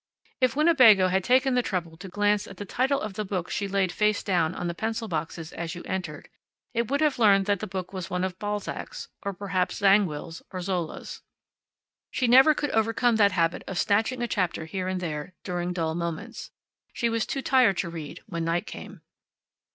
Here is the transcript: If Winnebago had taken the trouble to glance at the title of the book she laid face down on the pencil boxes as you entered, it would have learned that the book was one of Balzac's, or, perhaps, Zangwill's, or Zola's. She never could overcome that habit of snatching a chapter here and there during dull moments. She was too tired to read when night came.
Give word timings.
If 0.39 0.55
Winnebago 0.55 1.09
had 1.09 1.23
taken 1.23 1.53
the 1.53 1.61
trouble 1.61 1.95
to 1.97 2.07
glance 2.09 2.47
at 2.47 2.57
the 2.57 2.65
title 2.65 2.99
of 2.99 3.13
the 3.13 3.23
book 3.23 3.51
she 3.51 3.67
laid 3.67 3.91
face 3.91 4.23
down 4.23 4.55
on 4.55 4.65
the 4.67 4.73
pencil 4.73 5.07
boxes 5.07 5.53
as 5.53 5.75
you 5.75 5.83
entered, 5.83 6.27
it 6.73 6.89
would 6.89 7.01
have 7.01 7.19
learned 7.19 7.45
that 7.45 7.59
the 7.59 7.67
book 7.67 7.93
was 7.93 8.09
one 8.09 8.23
of 8.23 8.39
Balzac's, 8.39 9.09
or, 9.21 9.31
perhaps, 9.31 9.75
Zangwill's, 9.77 10.41
or 10.51 10.59
Zola's. 10.59 11.21
She 12.09 12.25
never 12.27 12.55
could 12.55 12.71
overcome 12.71 13.17
that 13.17 13.33
habit 13.33 13.61
of 13.67 13.77
snatching 13.77 14.23
a 14.23 14.27
chapter 14.27 14.65
here 14.65 14.87
and 14.87 15.01
there 15.01 15.35
during 15.43 15.71
dull 15.71 15.93
moments. 15.93 16.49
She 16.93 17.07
was 17.07 17.27
too 17.27 17.43
tired 17.43 17.77
to 17.77 17.89
read 17.91 18.21
when 18.25 18.43
night 18.45 18.65
came. 18.65 19.01